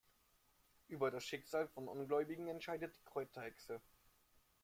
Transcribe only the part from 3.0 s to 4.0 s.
Kräuterhexe.